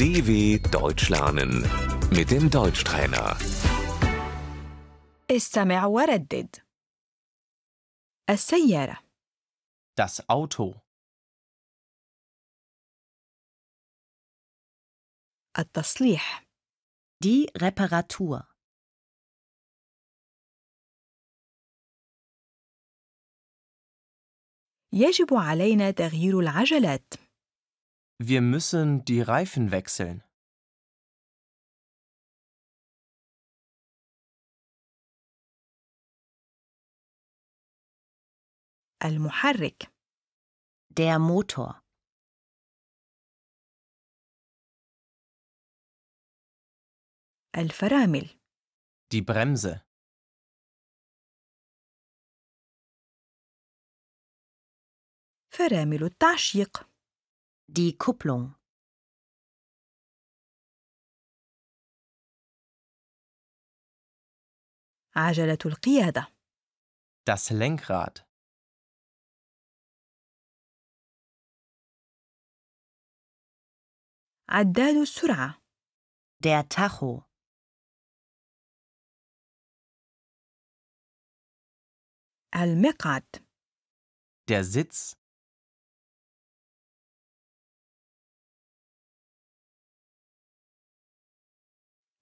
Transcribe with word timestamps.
DW 0.00 0.58
Deutsch 0.70 1.08
lernen 1.10 1.52
mit 2.10 2.30
dem 2.30 2.50
Deutschtrainer. 2.50 3.36
استمع 5.30 5.84
وردد 5.86 6.56
السيارة 8.30 8.98
Das 10.00 10.20
Auto. 10.28 10.74
التصليح 15.58 16.46
Die 17.24 17.46
Reparatur. 17.62 18.44
يجب 24.92 25.34
علينا 25.34 25.90
تغيير 25.90 26.40
العجلات 26.40 27.14
Wir 28.20 28.40
müssen 28.40 29.04
die 29.04 29.20
Reifen 29.20 29.70
wechseln. 29.70 30.22
المحرك 39.04 39.92
Der 40.90 41.18
Motor. 41.18 41.82
الفرامل 47.56 48.38
Die 49.14 49.22
Bremse. 49.22 49.80
فرامل 55.50 56.04
التعشيق 56.04 56.89
Die 57.70 57.96
Kupplung. 57.98 58.54
عجلة 65.16 65.58
القيادة 65.66 66.32
Das 67.30 67.50
Lenkrad. 67.50 68.26
عداد 74.48 74.96
السرعة 74.96 75.62
Der 76.40 76.62
Tacho. 76.68 77.22
المقعد 82.54 83.46
Der 84.48 84.62
Sitz. 84.64 85.16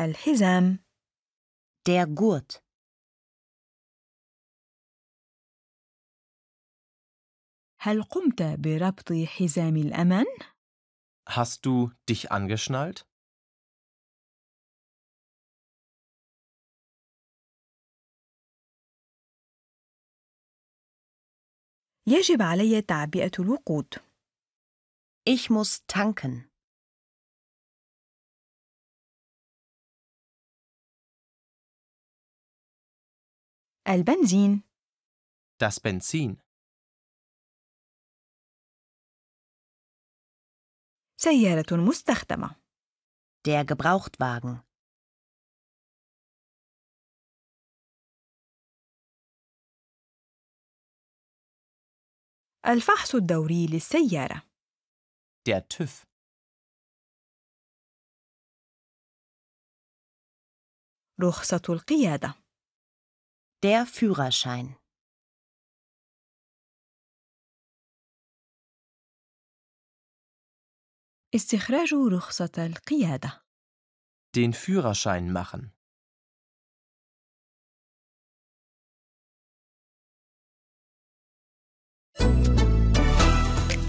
الحزام 0.00 0.78
Der 1.88 2.06
Gurt. 2.06 2.62
هل 7.80 8.02
قمت 8.02 8.42
بربط 8.42 9.12
حزام 9.12 9.76
الأمان؟ 9.76 10.26
Hast 11.28 11.66
du 11.66 11.90
dich 12.08 12.30
angeschnallt? 12.32 13.06
يجب 22.08 22.42
علي 22.42 22.82
تعبئة 22.82 23.30
الوقود 23.38 23.94
Ich 25.28 25.50
muss 25.50 25.84
tanken. 25.88 26.48
البنزين 33.87 34.63
Das 35.63 35.79
Benzin. 35.79 36.37
سيارة 41.17 41.75
مستخدمة 41.75 42.55
Der 43.47 43.63
Gebrauchtwagen. 43.65 44.63
الفحص 52.65 53.15
الدوري 53.15 53.65
للسيارة 53.65 54.41
Der 55.49 55.61
TÜV. 55.73 56.05
رخصة 61.21 61.61
القيادة 61.69 62.40
Der 63.62 63.86
Führerschein. 63.86 64.76
استخراج 71.34 71.94
رخصة 71.94 72.52
القيادة 72.58 73.42
Den 74.36 74.52
Führerschein 74.52 75.32
machen. 75.32 75.72